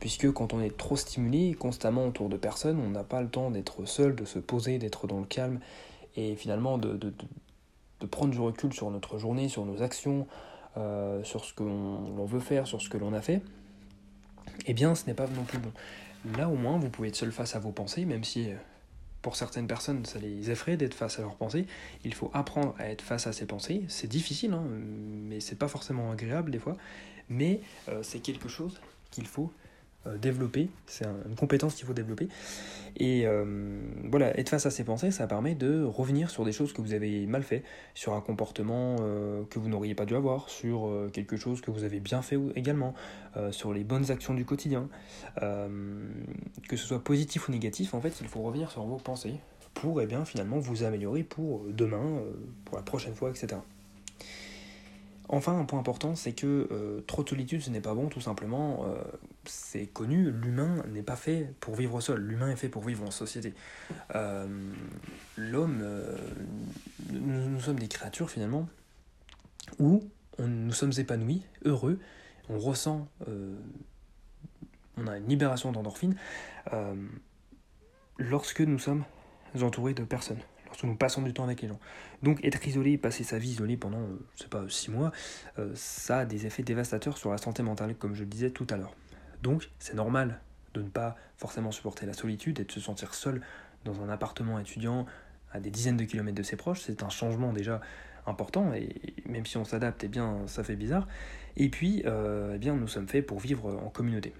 Puisque 0.00 0.30
quand 0.32 0.52
on 0.52 0.60
est 0.60 0.76
trop 0.76 0.96
stimulé 0.96 1.54
constamment 1.54 2.06
autour 2.06 2.28
de 2.28 2.36
personnes, 2.36 2.78
on 2.78 2.90
n'a 2.90 3.02
pas 3.02 3.20
le 3.20 3.28
temps 3.28 3.50
d'être 3.50 3.84
seul, 3.84 4.14
de 4.14 4.24
se 4.24 4.38
poser, 4.38 4.78
d'être 4.78 5.06
dans 5.06 5.18
le 5.18 5.26
calme, 5.26 5.58
et 6.16 6.34
finalement 6.34 6.78
de, 6.78 7.12
prendre 8.10 8.32
du 8.32 8.40
recul 8.40 8.72
sur 8.72 8.90
notre 8.90 9.18
journée, 9.18 9.48
sur 9.48 9.64
nos 9.64 9.82
actions, 9.82 10.26
euh, 10.76 11.22
sur 11.24 11.44
ce 11.44 11.54
que 11.54 11.62
l'on 11.62 12.24
veut 12.24 12.40
faire, 12.40 12.66
sur 12.66 12.80
ce 12.80 12.88
que 12.88 12.96
l'on 12.96 13.12
a 13.12 13.20
fait, 13.20 13.42
eh 14.66 14.74
bien 14.74 14.94
ce 14.94 15.06
n'est 15.06 15.14
pas 15.14 15.26
non 15.26 15.44
plus 15.44 15.58
bon. 15.58 15.72
Là 16.36 16.48
au 16.48 16.56
moins 16.56 16.78
vous 16.78 16.90
pouvez 16.90 17.08
être 17.08 17.16
seul 17.16 17.32
face 17.32 17.54
à 17.54 17.58
vos 17.58 17.70
pensées, 17.70 18.04
même 18.04 18.24
si 18.24 18.50
euh, 18.50 18.56
pour 19.22 19.36
certaines 19.36 19.66
personnes 19.66 20.04
ça 20.04 20.18
les 20.18 20.50
effraie 20.50 20.76
d'être 20.76 20.94
face 20.94 21.18
à 21.18 21.22
leurs 21.22 21.36
pensées, 21.36 21.66
il 22.04 22.14
faut 22.14 22.30
apprendre 22.34 22.74
à 22.78 22.88
être 22.88 23.02
face 23.02 23.26
à 23.26 23.32
ses 23.32 23.46
pensées. 23.46 23.84
C'est 23.88 24.08
difficile, 24.08 24.52
hein, 24.52 24.64
mais 25.28 25.40
c'est 25.40 25.56
pas 25.56 25.68
forcément 25.68 26.10
agréable 26.10 26.50
des 26.50 26.58
fois, 26.58 26.76
mais 27.28 27.60
euh, 27.88 28.02
c'est 28.02 28.20
quelque 28.20 28.48
chose 28.48 28.80
qu'il 29.10 29.26
faut 29.26 29.52
développer, 30.20 30.70
c'est 30.86 31.04
une 31.04 31.34
compétence 31.34 31.74
qu'il 31.74 31.86
faut 31.86 31.92
développer. 31.92 32.28
Et 32.96 33.26
euh, 33.26 33.80
voilà, 34.04 34.36
être 34.38 34.48
face 34.48 34.66
à 34.66 34.70
ces 34.70 34.84
pensées, 34.84 35.10
ça 35.10 35.26
permet 35.26 35.54
de 35.54 35.84
revenir 35.84 36.30
sur 36.30 36.44
des 36.44 36.52
choses 36.52 36.72
que 36.72 36.80
vous 36.80 36.94
avez 36.94 37.26
mal 37.26 37.42
fait, 37.42 37.62
sur 37.94 38.14
un 38.14 38.20
comportement 38.20 38.96
euh, 39.00 39.44
que 39.50 39.58
vous 39.58 39.68
n'auriez 39.68 39.94
pas 39.94 40.06
dû 40.06 40.16
avoir, 40.16 40.48
sur 40.48 40.90
quelque 41.12 41.36
chose 41.36 41.60
que 41.60 41.70
vous 41.70 41.84
avez 41.84 42.00
bien 42.00 42.22
fait 42.22 42.38
également, 42.56 42.94
sur 43.50 43.72
les 43.72 43.84
bonnes 43.84 44.10
actions 44.10 44.34
du 44.34 44.44
quotidien. 44.44 44.88
que 45.36 46.76
ce 46.76 46.86
soit 46.86 47.02
positif 47.02 47.48
ou 47.48 47.52
négatif, 47.52 47.94
en 47.94 48.00
fait, 48.00 48.20
il 48.20 48.28
faut 48.28 48.42
revenir 48.42 48.70
sur 48.70 48.82
vos 48.84 48.96
pensées 48.96 49.34
pour 49.74 50.00
et 50.00 50.04
eh 50.04 50.06
bien, 50.06 50.24
finalement 50.24 50.58
vous 50.58 50.82
améliorer 50.82 51.22
pour 51.22 51.64
demain, 51.68 52.22
pour 52.64 52.76
la 52.76 52.82
prochaine 52.82 53.14
fois, 53.14 53.30
etc. 53.30 53.58
Enfin, 55.30 55.58
un 55.58 55.64
point 55.64 55.78
important, 55.78 56.14
c'est 56.14 56.32
que 56.32 56.68
euh, 56.70 57.02
trop 57.06 57.22
de 57.22 57.28
solitude, 57.28 57.60
ce 57.60 57.68
n'est 57.68 57.82
pas 57.82 57.92
bon, 57.92 58.08
tout 58.08 58.20
simplement. 58.20 58.86
Euh, 58.86 58.96
c'est 59.44 59.86
connu, 59.86 60.30
l'humain 60.30 60.82
n'est 60.88 61.02
pas 61.02 61.16
fait 61.16 61.52
pour 61.60 61.74
vivre 61.74 62.00
seul, 62.00 62.20
l'humain 62.20 62.50
est 62.50 62.56
fait 62.56 62.70
pour 62.70 62.82
vivre 62.82 63.04
en 63.04 63.10
société. 63.10 63.52
Euh, 64.14 64.46
l'homme, 65.36 65.84
nous, 67.12 67.60
sommes 67.60 67.78
des 67.78 67.88
créatures 67.88 68.30
finalement, 68.30 68.68
où 69.78 70.02
nous 70.38 70.72
sommes 70.72 70.92
épanouis, 70.96 71.42
heureux, 71.64 71.98
on 72.48 72.58
ressent, 72.58 73.06
on 74.96 75.06
a 75.06 75.18
une 75.18 75.28
libération 75.28 75.72
d'endorphine, 75.72 76.16
lorsque 78.18 78.62
nous 78.62 78.78
sommes 78.78 79.04
entourés 79.60 79.94
de 79.94 80.04
personnes 80.04 80.40
lorsque 80.68 80.84
nous 80.84 80.94
passons 80.94 81.22
du 81.22 81.32
temps 81.32 81.44
avec 81.44 81.62
les 81.62 81.68
gens. 81.68 81.78
Donc 82.22 82.44
être 82.44 82.66
isolé, 82.66 82.98
passer 82.98 83.24
sa 83.24 83.38
vie 83.38 83.50
isolée 83.50 83.76
pendant, 83.76 84.00
euh, 84.00 84.18
je 84.36 84.42
sais 84.42 84.48
pas, 84.48 84.64
six 84.68 84.90
mois, 84.90 85.12
euh, 85.58 85.72
ça 85.74 86.20
a 86.20 86.24
des 86.24 86.46
effets 86.46 86.62
dévastateurs 86.62 87.18
sur 87.18 87.30
la 87.30 87.38
santé 87.38 87.62
mentale, 87.62 87.94
comme 87.94 88.14
je 88.14 88.20
le 88.20 88.26
disais 88.26 88.50
tout 88.50 88.66
à 88.70 88.76
l'heure. 88.76 88.94
Donc 89.42 89.70
c'est 89.78 89.94
normal 89.94 90.40
de 90.74 90.82
ne 90.82 90.88
pas 90.88 91.16
forcément 91.36 91.72
supporter 91.72 92.06
la 92.06 92.12
solitude 92.12 92.60
et 92.60 92.64
de 92.64 92.72
se 92.72 92.80
sentir 92.80 93.14
seul 93.14 93.40
dans 93.84 94.02
un 94.02 94.08
appartement 94.08 94.58
étudiant 94.58 95.06
à 95.52 95.60
des 95.60 95.70
dizaines 95.70 95.96
de 95.96 96.04
kilomètres 96.04 96.36
de 96.36 96.42
ses 96.42 96.56
proches, 96.56 96.82
c'est 96.82 97.02
un 97.02 97.08
changement 97.08 97.52
déjà 97.52 97.80
important, 98.26 98.74
et 98.74 99.14
même 99.24 99.46
si 99.46 99.56
on 99.56 99.64
s'adapte, 99.64 100.04
eh 100.04 100.08
bien, 100.08 100.40
ça 100.46 100.62
fait 100.62 100.76
bizarre. 100.76 101.08
Et 101.56 101.70
puis, 101.70 102.02
euh, 102.04 102.52
eh 102.54 102.58
bien, 102.58 102.74
nous 102.74 102.88
sommes 102.88 103.08
faits 103.08 103.24
pour 103.24 103.38
vivre 103.38 103.80
en 103.82 103.88
communauté. 103.88 104.34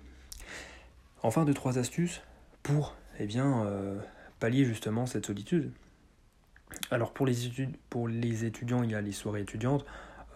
Enfin, 1.23 1.47
deux, 1.47 1.55
trois 1.55 1.79
astuces 1.79 2.21
pour 2.63 2.95
eh 3.19 3.27
bien, 3.27 3.67
pallier 4.39 4.65
justement 4.65 5.07
cette 5.07 5.25
solitude. 5.25 5.73
Alors 6.91 7.13
pour 7.13 7.27
les, 7.27 7.35
pour 7.91 8.09
les 8.09 8.45
étudiants, 8.45 8.83
il 8.83 8.91
y 8.91 8.95
a 8.95 9.01
les 9.01 9.13
soirées 9.13 9.43
étudiantes. 9.43 9.85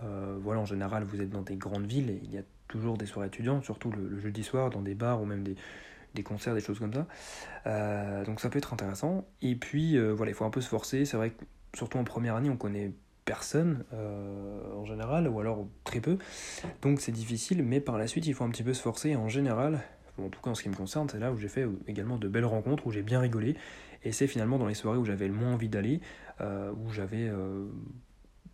Euh, 0.03 0.37
voilà, 0.41 0.61
en 0.61 0.65
général, 0.65 1.05
vous 1.05 1.21
êtes 1.21 1.31
dans 1.31 1.43
des 1.43 1.57
grandes 1.57 1.87
villes 1.87 2.11
et 2.11 2.21
il 2.25 2.33
y 2.33 2.39
a 2.39 2.43
toujours 2.69 2.97
des 2.97 3.07
soirées 3.07 3.29
étudiantes, 3.29 3.65
surtout 3.65 3.91
le, 3.91 4.19
jeudi 4.19 4.43
soir, 4.43 4.71
dans 4.71 4.81
des 4.81 4.95
bars 4.95 5.23
ou 5.23 5.27
même 5.27 5.43
des, 5.43 5.57
des 6.15 6.23
concerts, 6.23 6.55
des 6.55 6.61
choses 6.61 6.79
comme 6.79 6.93
ça. 6.93 7.07
Euh, 7.67 8.25
donc 8.25 8.41
ça 8.41 8.49
peut 8.49 8.59
être 8.59 8.73
intéressant. 8.73 9.25
Et 9.41 9.55
puis 9.55 9.99
voilà, 9.99 10.33
il 10.33 10.35
faut 10.35 10.45
un 10.45 10.51
peu 10.51 10.61
se 10.61 10.69
forcer. 10.69 11.05
C'est 11.05 11.17
vrai 11.17 11.31
que 11.31 11.45
surtout 11.75 11.99
en 11.99 12.05
première 12.05 12.37
année, 12.37 12.51
on 12.51 12.57
connaît 12.57 12.93
personne 13.25 13.85
en 13.93 14.85
général, 14.85 15.29
ou 15.29 15.39
alors 15.39 15.69
très 15.85 16.01
peu. 16.01 16.19
Donc 16.83 17.01
c'est 17.01 17.13
difficile, 17.13 17.63
mais 17.63 17.81
par 17.81 17.99
la 17.99 18.07
suite, 18.09 18.27
il 18.27 18.35
faut 18.35 18.45
un 18.45 18.51
petit 18.51 18.65
peu 18.65 18.75
se 18.75 18.83
forcer. 18.83 19.15
En 19.15 19.29
général, 19.29 19.81
en 20.19 20.29
tout 20.29 20.41
cas 20.41 20.51
en 20.51 20.55
ce 20.55 20.63
qui 20.63 20.69
me 20.69 20.75
concerne, 20.75 21.09
c'est 21.09 21.19
là 21.19 21.33
où 21.33 21.39
j'ai 21.39 21.49
fait 21.49 21.67
également 21.87 22.17
de 22.17 22.29
belles 22.29 22.45
rencontres, 22.45 22.87
où 22.87 22.91
j'ai 22.91 23.03
bien 23.03 23.21
rigolé. 23.21 23.57
Et 24.05 24.13
c'est 24.13 24.27
finalement 24.27 24.59
dans 24.59 24.67
les 24.67 24.75
soirées 24.75 24.99
où 24.99 25.05
j'avais 25.05 25.29
le 25.29 25.35
moins 25.35 25.53
envie 25.53 25.69
d'aller, 25.69 26.01
euh, 26.41 26.73
où 26.73 26.91
j'avais. 26.93 27.29
Euh, 27.29 27.67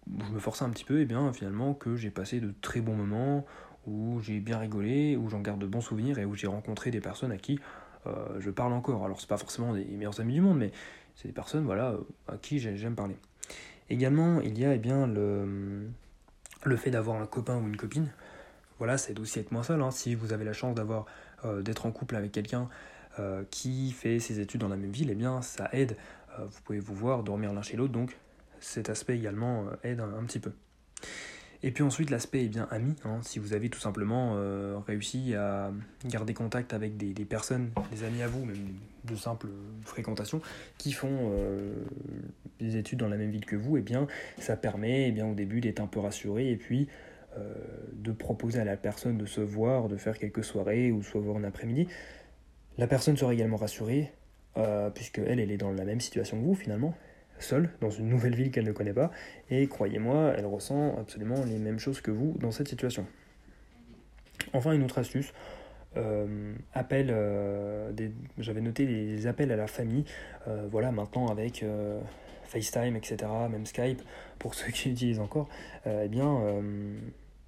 je 0.06 0.32
me 0.32 0.38
forçais 0.38 0.64
un 0.64 0.70
petit 0.70 0.84
peu, 0.84 1.00
et 1.00 1.04
bien 1.04 1.32
finalement 1.32 1.74
que 1.74 1.96
j'ai 1.96 2.10
passé 2.10 2.40
de 2.40 2.54
très 2.62 2.80
bons 2.80 2.94
moments, 2.94 3.44
où 3.86 4.20
j'ai 4.20 4.40
bien 4.40 4.58
rigolé, 4.58 5.16
où 5.16 5.28
j'en 5.28 5.40
garde 5.40 5.60
de 5.60 5.66
bons 5.66 5.80
souvenirs 5.80 6.18
et 6.18 6.24
où 6.24 6.34
j'ai 6.34 6.46
rencontré 6.46 6.90
des 6.90 7.00
personnes 7.00 7.32
à 7.32 7.36
qui 7.36 7.60
euh, 8.06 8.40
je 8.40 8.50
parle 8.50 8.72
encore. 8.72 9.04
Alors 9.04 9.20
c'est 9.20 9.28
pas 9.28 9.36
forcément 9.36 9.74
des 9.74 9.84
meilleurs 9.84 10.20
amis 10.20 10.34
du 10.34 10.40
monde, 10.40 10.58
mais 10.58 10.72
c'est 11.14 11.28
des 11.28 11.34
personnes 11.34 11.64
voilà, 11.64 11.94
à 12.26 12.36
qui 12.36 12.58
j'aime 12.58 12.94
parler. 12.94 13.16
Également, 13.90 14.40
il 14.40 14.58
y 14.58 14.64
a 14.64 14.74
eh 14.74 14.78
bien, 14.78 15.06
le, 15.06 15.88
le 16.64 16.76
fait 16.76 16.90
d'avoir 16.90 17.20
un 17.20 17.26
copain 17.26 17.56
ou 17.56 17.66
une 17.66 17.76
copine. 17.76 18.08
Voilà, 18.78 18.98
c'est 18.98 19.18
aussi 19.18 19.40
être 19.40 19.50
moins 19.50 19.62
seul. 19.62 19.82
Hein. 19.82 19.90
Si 19.90 20.14
vous 20.14 20.32
avez 20.32 20.44
la 20.44 20.52
chance 20.52 20.74
d'avoir 20.74 21.06
euh, 21.44 21.62
d'être 21.62 21.86
en 21.86 21.90
couple 21.90 22.16
avec 22.16 22.32
quelqu'un 22.32 22.68
euh, 23.18 23.44
qui 23.50 23.92
fait 23.92 24.18
ses 24.18 24.40
études 24.40 24.60
dans 24.60 24.68
la 24.68 24.76
même 24.76 24.90
ville, 24.90 25.10
eh 25.10 25.14
bien 25.14 25.42
ça 25.42 25.68
aide. 25.72 25.96
Euh, 26.38 26.44
vous 26.44 26.60
pouvez 26.62 26.78
vous 26.78 26.94
voir, 26.94 27.22
dormir 27.22 27.52
l'un 27.52 27.62
chez 27.62 27.76
l'autre, 27.76 27.92
donc 27.92 28.16
cet 28.60 28.90
aspect 28.90 29.16
également 29.16 29.66
aide 29.84 30.00
un, 30.00 30.24
petit 30.24 30.40
peu. 30.40 30.52
Et 31.62 31.70
puis 31.70 31.82
ensuite 31.82 32.10
l'aspect 32.10 32.44
est 32.44 32.48
bien 32.48 32.68
ami, 32.70 32.94
hein. 33.04 33.20
si 33.22 33.38
vous 33.38 33.52
avez 33.52 33.68
tout 33.68 33.78
simplement 33.78 34.36
réussi 34.84 35.34
à 35.36 35.70
garder 36.06 36.34
contact 36.34 36.72
avec 36.72 36.96
des, 36.96 37.24
personnes, 37.24 37.70
des 37.92 38.02
amis 38.02 38.22
à 38.22 38.26
vous, 38.26 38.44
même 38.44 38.56
de 39.04 39.14
simples 39.14 39.46
fréquentations, 39.84 40.40
qui 40.76 40.92
font 40.92 41.32
des 42.58 42.76
études 42.76 42.98
dans 42.98 43.08
la 43.08 43.16
même 43.16 43.30
ville 43.30 43.46
que 43.46 43.54
vous, 43.54 43.76
eh 43.76 43.80
bien 43.80 44.08
ça 44.38 44.56
permet 44.56 45.08
eh 45.08 45.12
bien, 45.12 45.26
au 45.26 45.34
début 45.34 45.60
d'être 45.60 45.80
un 45.80 45.86
peu 45.86 46.00
rassuré 46.00 46.50
et 46.50 46.56
puis 46.56 46.88
euh, 47.38 47.54
de 47.92 48.12
proposer 48.12 48.60
à 48.60 48.64
la 48.64 48.76
personne 48.76 49.18
de 49.18 49.26
se 49.26 49.40
voir, 49.40 49.88
de 49.88 49.96
faire 49.96 50.18
quelques 50.18 50.44
soirées 50.44 50.92
ou 50.92 51.02
soit 51.02 51.20
voir 51.20 51.36
un 51.36 51.44
après-midi. 51.44 51.88
La 52.78 52.86
personne 52.86 53.16
sera 53.16 53.34
également 53.34 53.56
rassurée, 53.56 54.12
euh, 54.56 54.88
puisque 54.90 55.18
elle, 55.18 55.40
elle 55.40 55.50
est 55.50 55.56
dans 55.56 55.72
la 55.72 55.84
même 55.84 56.00
situation 56.00 56.38
que 56.38 56.44
vous 56.44 56.54
finalement, 56.54 56.94
seule, 57.40 57.70
dans 57.80 57.90
une 57.90 58.08
nouvelle 58.08 58.36
ville 58.36 58.52
qu'elle 58.52 58.64
ne 58.64 58.72
connaît 58.72 58.92
pas, 58.92 59.10
et 59.50 59.66
croyez-moi, 59.66 60.32
elle 60.36 60.46
ressent 60.46 60.96
absolument 60.98 61.44
les 61.44 61.58
mêmes 61.58 61.80
choses 61.80 62.00
que 62.00 62.12
vous 62.12 62.36
dans 62.40 62.52
cette 62.52 62.68
situation. 62.68 63.04
Enfin, 64.52 64.72
une 64.72 64.84
autre 64.84 64.98
astuce, 64.98 65.32
euh, 65.96 66.54
appel, 66.72 67.08
j'avais 68.38 68.60
noté 68.60 68.86
les 68.86 69.26
appels 69.26 69.50
à 69.50 69.56
la 69.56 69.66
famille, 69.66 70.04
voilà, 70.70 70.92
maintenant 70.92 71.26
avec 71.28 71.64
FaceTime, 72.44 72.96
etc., 72.96 73.18
même 73.50 73.66
Skype, 73.66 74.02
pour 74.38 74.54
ceux 74.56 74.70
qui 74.70 74.90
utilisent 74.90 75.20
encore, 75.20 75.48
eh 75.86 76.08
bien, 76.08 76.62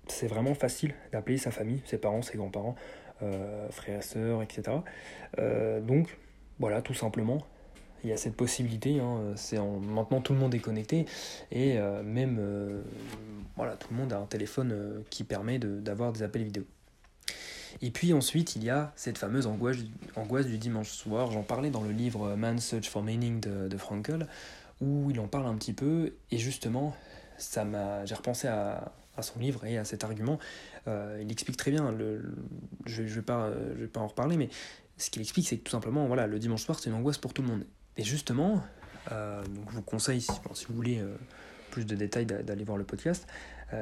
c'est 0.09 0.27
vraiment 0.27 0.55
facile 0.55 0.95
d'appeler 1.13 1.39
sa 1.39 1.51
famille, 1.51 1.83
ses 1.85 1.99
parents, 1.99 2.23
ses 2.23 2.37
grands-parents, 2.37 2.75
euh, 2.75 3.10
frères 3.71 3.99
et 3.99 4.03
sœurs, 4.03 4.43
etc. 4.43 4.79
Euh, 5.39 5.81
donc, 5.81 6.17
voilà, 6.59 6.83
tout 6.83 6.95
simplement, 6.95 7.43
il 8.05 8.11
y 8.11 8.13
a 8.13 8.17
cette 8.17 8.37
possibilité. 8.37 9.01
Hein, 9.01 9.33
c'est 9.37 9.59
maintenant 9.59 10.21
tout 10.21 10.33
le 10.33 10.39
monde 10.39 10.55
est 10.55 10.61
connecté 10.61 11.07
et 11.51 11.79
euh, 11.79 12.03
même 12.03 12.41
voilà, 13.57 13.77
tout 13.77 13.89
le 13.91 13.97
monde 13.97 14.13
a 14.13 14.19
un 14.19 14.27
téléphone 14.27 15.03
qui 15.11 15.25
permet 15.25 15.59
d'avoir 15.59 16.13
des 16.13 16.23
appels 16.23 16.45
vidéo. 16.45 16.65
Et 17.83 17.91
puis 17.91 18.13
ensuite, 18.13 18.57
il 18.57 18.65
y 18.65 18.71
a 18.71 18.93
cette 18.97 19.17
fameuse 19.17 19.47
angoisse, 19.47 20.47
du 20.47 20.59
dimanche 20.59 20.91
soir. 20.91 21.31
J'en 21.31 21.43
parlais 21.43 21.71
dans 21.71 21.83
le 21.83 21.93
livre 21.93 22.35
Man's 22.35 22.65
Search 22.65 22.89
for 22.89 23.03
Meaning 23.03 23.41
de, 23.41 23.69
de 23.69 23.77
Frankel, 23.77 24.27
où 24.81 25.11
il 25.11 25.21
en 25.21 25.29
parle 25.29 25.47
un 25.47 25.55
petit 25.55 25.73
peu. 25.73 26.13
Et 26.31 26.39
justement, 26.39 26.95
ça 27.39 27.65
m'a, 27.65 28.05
j'ai 28.05 28.15
repensé 28.15 28.49
à, 28.49 28.93
à 29.21 29.23
son 29.23 29.39
livre 29.39 29.65
et 29.65 29.79
à 29.79 29.85
cet 29.85 30.05
argument. 30.05 30.39
Euh, 30.89 31.19
il 31.23 31.31
explique 31.31 31.57
très 31.57 31.71
bien, 31.71 31.93
le, 31.93 32.35
je 32.87 33.03
ne 33.03 33.09
vais, 33.09 33.23
pas, 33.23 33.51
je 33.75 33.81
vais 33.83 33.87
pas 33.87 34.01
en 34.01 34.09
reparler, 34.09 34.37
mais 34.37 34.49
ce 34.97 35.11
qu'il 35.11 35.23
explique, 35.23 35.49
c'est 35.49 35.59
que 35.59 35.65
tout 35.65 35.71
simplement, 35.71 36.07
voilà, 36.07 36.27
le 36.27 36.39
dimanche 36.39 36.65
soir, 36.65 36.79
c'est 36.79 36.91
une 36.91 36.97
angoisse 36.97 37.19
pour 37.19 37.33
tout 37.33 37.43
le 37.43 37.49
monde. 37.49 37.65
Et 37.97 38.05
justement, 38.05 38.63
euh, 39.13 39.43
je 39.71 39.77
vous 39.77 39.83
conseille, 39.83 40.21
si, 40.21 40.33
vous 40.69 40.75
voulez 40.75 40.99
euh, 40.99 41.15
plus 41.71 41.87
de 41.87 41.95
détails, 41.95 42.27
d'aller 42.27 42.65
voir 42.65 42.77
le 42.77 42.85
podcast, 42.85 43.27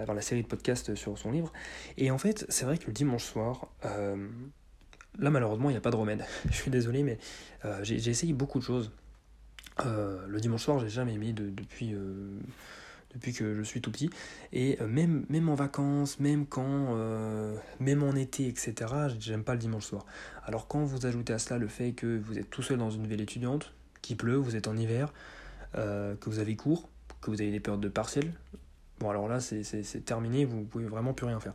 voir 0.04 0.14
la 0.14 0.20
série 0.20 0.42
de 0.42 0.46
podcasts 0.46 0.94
sur 0.94 1.16
son 1.16 1.30
livre. 1.30 1.50
Et 1.96 2.10
en 2.10 2.18
fait, 2.18 2.44
c'est 2.50 2.66
vrai 2.66 2.76
que 2.76 2.86
le 2.86 2.92
dimanche 2.92 3.24
soir, 3.24 3.68
là 3.82 5.30
malheureusement, 5.30 5.70
il 5.70 5.72
n'y 5.72 5.78
a 5.78 5.80
pas 5.80 5.90
de 5.90 5.96
remède. 5.96 6.26
je 6.50 6.54
suis 6.54 6.70
désolé, 6.70 7.02
mais 7.02 7.18
j'ai 7.80 8.10
essayé 8.10 8.34
beaucoup 8.34 8.58
de 8.58 8.64
choses. 8.64 8.92
le 9.82 10.38
dimanche 10.40 10.64
soir, 10.64 10.78
j'ai 10.78 10.90
jamais 10.90 11.14
aimé 11.14 11.32
de, 11.32 11.48
depuis 11.48 11.94
depuis 13.14 13.32
que 13.32 13.54
je 13.54 13.62
suis 13.62 13.80
tout 13.80 13.90
petit. 13.90 14.10
Et 14.52 14.80
euh, 14.80 14.86
même, 14.86 15.24
même 15.28 15.48
en 15.48 15.54
vacances, 15.54 16.20
même 16.20 16.46
quand, 16.46 16.94
euh, 16.96 17.56
même 17.80 18.02
en 18.02 18.14
été, 18.14 18.46
etc., 18.46 18.74
j'aime 19.18 19.44
pas 19.44 19.54
le 19.54 19.58
dimanche 19.58 19.86
soir. 19.86 20.04
Alors 20.44 20.68
quand 20.68 20.84
vous 20.84 21.06
ajoutez 21.06 21.32
à 21.32 21.38
cela 21.38 21.58
le 21.58 21.68
fait 21.68 21.92
que 21.92 22.18
vous 22.18 22.38
êtes 22.38 22.50
tout 22.50 22.62
seul 22.62 22.78
dans 22.78 22.90
une 22.90 23.06
ville 23.06 23.20
étudiante, 23.20 23.72
qu'il 24.02 24.16
pleut, 24.16 24.36
vous 24.36 24.56
êtes 24.56 24.68
en 24.68 24.76
hiver, 24.76 25.12
euh, 25.76 26.14
que 26.16 26.30
vous 26.30 26.38
avez 26.38 26.56
cours, 26.56 26.88
que 27.20 27.30
vous 27.30 27.40
avez 27.40 27.50
des 27.50 27.60
périodes 27.60 27.80
de 27.80 27.88
partiel, 27.88 28.32
bon 29.00 29.10
alors 29.10 29.28
là 29.28 29.40
c'est 29.40 30.04
terminé, 30.04 30.44
vous 30.44 30.62
pouvez 30.62 30.86
vraiment 30.86 31.14
plus 31.14 31.26
rien 31.26 31.40
faire. 31.40 31.54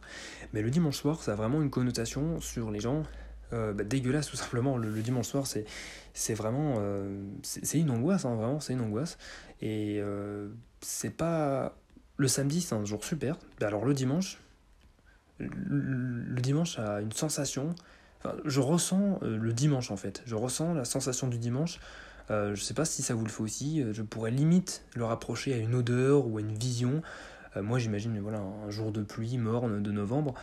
Mais 0.53 0.61
le 0.61 0.69
dimanche 0.69 0.97
soir, 0.97 1.21
ça 1.21 1.33
a 1.33 1.35
vraiment 1.35 1.61
une 1.61 1.69
connotation 1.69 2.39
sur 2.39 2.71
les 2.71 2.79
gens 2.79 3.03
bah, 3.51 3.83
dégueulasse 3.83 4.27
tout 4.31 4.35
simplement. 4.35 4.77
Le, 4.77 5.01
dimanche 5.01 5.27
soir, 5.27 5.45
c'est 5.45 6.33
vraiment. 6.33 6.81
c'est 7.43 7.79
une 7.79 7.91
angoisse, 7.91 8.25
hein, 8.25 8.35
vraiment, 8.35 8.59
c'est 8.59 8.73
une 8.73 8.81
angoisse. 8.81 9.17
Et 9.61 10.01
c'est 10.83 11.09
pas. 11.09 11.75
Le 12.17 12.27
samedi, 12.27 12.61
c'est 12.61 12.75
un 12.75 12.85
jour 12.85 13.03
super. 13.03 13.37
Alors 13.61 13.85
le 13.85 13.93
dimanche, 13.93 14.39
le, 15.39 16.41
dimanche 16.41 16.77
a 16.79 17.01
une 17.01 17.11
sensation. 17.11 17.75
Je 18.45 18.61
ressens 18.61 19.19
euh, 19.23 19.37
le 19.37 19.51
dimanche 19.51 19.91
en 19.91 19.97
fait. 19.97 20.21
Je 20.25 20.35
ressens 20.35 20.73
la 20.73 20.85
sensation 20.85 21.27
du 21.27 21.37
dimanche. 21.37 21.79
Euh, 22.31 22.55
je 22.55 22.61
sais 22.61 22.73
pas 22.73 22.85
si 22.85 23.01
ça 23.01 23.15
vous 23.15 23.25
le 23.25 23.29
fait 23.29 23.43
aussi. 23.43 23.81
Euh, 23.81 23.93
je 23.93 24.01
pourrais 24.01 24.31
limite 24.31 24.85
le 24.95 25.03
rapprocher 25.03 25.53
à 25.53 25.57
une 25.57 25.75
odeur 25.75 26.27
ou 26.27 26.37
à 26.37 26.41
une 26.41 26.53
vision. 26.53 27.01
Euh, 27.55 27.63
moi, 27.63 27.79
j'imagine 27.79 28.19
voilà, 28.19 28.39
un 28.39 28.69
jour 28.69 28.91
de 28.91 29.03
pluie 29.03 29.37
morne 29.37 29.81
de 29.81 29.91
novembre. 29.91 30.33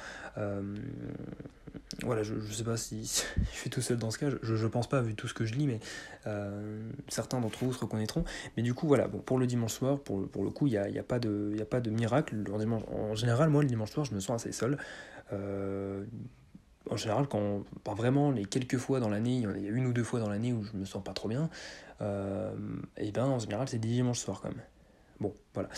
voilà, 2.03 2.23
je 2.23 2.35
ne 2.35 2.41
sais 2.41 2.65
pas 2.65 2.77
si, 2.77 3.25
je 3.53 3.57
suis 3.57 3.71
tout 3.71 3.81
seul 3.81 3.99
dans 3.99 4.11
ce 4.11 4.19
cas, 4.19 4.29
je 4.43 4.55
ne 4.55 4.69
pense 4.69 4.89
pas 4.89 5.01
vu 5.01 5.15
tout 5.15 5.29
ce 5.29 5.35
que 5.35 5.45
je 5.45 5.55
lis, 5.55 5.67
mais 5.67 5.81
euh, 6.27 6.91
certains 7.09 7.41
d'entre 7.41 7.65
vous 7.65 7.73
se 7.73 7.81
reconnaîtront. 7.81 8.25
Mais 8.57 8.63
du 8.63 8.75
coup, 8.75 8.87
voilà, 8.87 9.09
bon, 9.09 9.19
pour 9.19 9.39
le 9.39 9.47
dimanche 9.47 9.73
soir, 9.73 9.99
pour, 9.99 10.29
pour 10.29 10.45
le 10.45 10.51
coup, 10.51 10.67
il 10.67 10.71
n'y 10.71 10.79
a, 10.79 10.89
y 10.89 10.99
a, 10.99 11.03
pas 11.03 11.19
de, 11.19 11.57
a 11.61 11.65
pas 11.65 11.81
de 11.81 11.91
miracle. 11.91 12.37
En 12.93 13.15
général, 13.15 13.51
moi, 13.51 13.63
le 13.63 13.69
dimanche 13.69 13.91
soir, 13.91 14.05
je 14.05 14.15
me 14.15 14.21
sens 14.21 14.43
assez 14.43 14.53
seul. 14.53 14.79
Euh, 15.33 16.05
en 16.89 16.97
général, 16.97 17.29
quand 17.29 17.65
vraiment 17.95 18.31
les 18.31 18.45
quelques 18.45 18.79
fois 18.79 19.01
dans 19.01 19.09
l'année, 19.09 19.37
il 19.37 19.65
y 19.65 19.69
a 19.69 19.71
une 19.71 19.87
ou 19.87 19.93
deux 19.93 20.03
fois 20.03 20.19
dans 20.19 20.29
l'année 20.29 20.53
où 20.53 20.65
je 20.65 20.77
me 20.77 20.85
sens 20.85 21.03
pas 21.05 21.13
trop 21.13 21.29
bien, 21.29 21.51
euh, 22.01 22.53
et 22.97 23.13
ben 23.13 23.27
en 23.27 23.39
général, 23.39 23.69
c'est 23.69 23.79
des 23.79 23.89
dimanches 23.89 24.19
soirs 24.19 24.41
quand 24.41 24.49
même. 24.49 24.63
Bon, 25.21 25.35
voilà. 25.55 25.69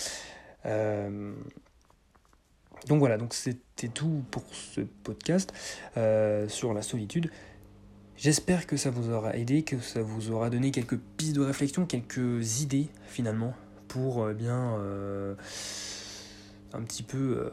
Euh, 0.66 1.32
donc 2.88 2.98
voilà, 2.98 3.16
donc 3.16 3.34
c'était 3.34 3.88
tout 3.88 4.24
pour 4.30 4.44
ce 4.52 4.80
podcast 4.80 5.52
euh, 5.96 6.48
sur 6.48 6.74
la 6.74 6.82
solitude. 6.82 7.30
J'espère 8.16 8.66
que 8.66 8.76
ça 8.76 8.90
vous 8.90 9.10
aura 9.10 9.36
aidé, 9.36 9.62
que 9.62 9.78
ça 9.80 10.02
vous 10.02 10.30
aura 10.30 10.50
donné 10.50 10.70
quelques 10.70 10.98
pistes 10.98 11.34
de 11.34 11.40
réflexion, 11.40 11.86
quelques 11.86 12.60
idées 12.60 12.88
finalement 13.06 13.54
pour 13.88 14.22
euh, 14.22 14.32
bien 14.34 14.78
un 16.74 16.82
petit 16.82 17.02
peu 17.02 17.50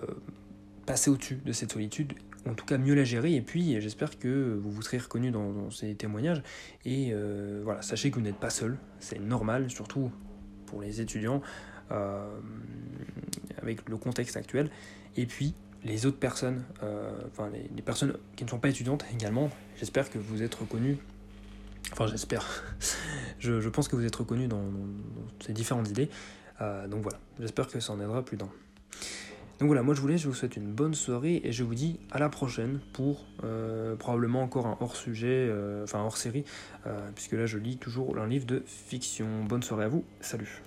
passer 0.85 1.09
au-dessus 1.09 1.35
de 1.43 1.51
cette 1.51 1.73
solitude, 1.73 2.13
en 2.47 2.53
tout 2.53 2.65
cas 2.65 2.77
mieux 2.77 2.95
la 2.95 3.03
gérer. 3.03 3.35
Et 3.35 3.41
puis 3.41 3.81
j'espère 3.81 4.17
que 4.17 4.57
vous 4.61 4.71
vous 4.71 4.81
serez 4.81 4.97
reconnu 4.97 5.31
dans, 5.31 5.69
ces 5.71 5.95
témoignages. 5.95 6.41
Et 6.85 7.13
voilà, 7.63 7.81
sachez 7.81 8.11
que 8.11 8.15
vous 8.15 8.21
n'êtes 8.21 8.39
pas 8.39 8.49
seul, 8.49 8.77
c'est 8.99 9.19
normal, 9.19 9.69
surtout 9.69 10.11
pour 10.65 10.81
les 10.81 11.01
étudiants. 11.01 11.41
Le 13.87 13.97
contexte 13.97 14.37
actuel. 14.37 14.69
Et 15.15 15.25
puis, 15.25 15.53
les 15.83 16.05
autres 16.05 16.17
personnes, 16.17 16.63
euh, 16.83 17.09
enfin 17.27 17.49
les, 17.49 17.81
personnes 17.81 18.17
qui 18.35 18.43
ne 18.43 18.49
sont 18.49 18.59
pas 18.59 18.69
étudiantes 18.69 19.05
également, 19.13 19.49
j'espère 19.77 20.09
que 20.09 20.17
vous 20.17 20.43
êtes 20.43 20.55
reconnus 20.55 20.97
Enfin, 21.91 22.05
j'espère. 22.05 22.45
je, 23.39 23.67
pense 23.69 23.87
que 23.87 23.95
vous 23.95 24.05
êtes 24.05 24.15
reconnu 24.15 24.47
dans, 24.47 24.61
ces 25.39 25.53
différentes 25.53 25.89
idées. 25.89 26.09
Euh, 26.61 26.87
donc 26.87 27.01
voilà, 27.01 27.17
j'espère 27.39 27.67
que 27.67 27.79
ça 27.79 27.93
en 27.93 27.99
aidera 27.99 28.23
plus 28.23 28.37
d'un. 28.37 28.49
Donc 29.59 29.67
voilà, 29.67 29.81
moi 29.81 29.95
je 29.95 30.01
voulais, 30.01 30.17
je 30.17 30.27
vous 30.27 30.35
souhaite 30.35 30.55
une 30.55 30.71
bonne 30.71 30.93
soirée 30.93 31.41
et 31.43 31.51
je 31.51 31.63
vous 31.63 31.73
dis 31.73 31.99
à 32.11 32.19
la 32.19 32.29
prochaine 32.29 32.79
pour 32.93 33.25
euh, 33.43 33.95
probablement 33.95 34.43
encore 34.43 34.67
un 34.67 34.77
hors 34.79 34.95
sujet, 34.95 35.51
enfin 35.83 35.99
hors 35.99 36.17
série, 36.17 36.45
puisque 37.15 37.33
là 37.33 37.45
je 37.45 37.57
lis 37.57 37.77
toujours 37.77 38.17
un 38.19 38.27
livre 38.27 38.45
de 38.45 38.61
fiction. 38.67 39.43
Bonne 39.45 39.63
soirée 39.63 39.85
à 39.85 39.89
vous, 39.89 40.05
salut 40.21 40.61